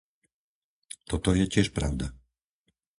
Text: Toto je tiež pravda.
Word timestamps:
Toto 1.09 1.29
je 1.37 1.45
tiež 1.53 1.67
pravda. 1.77 2.05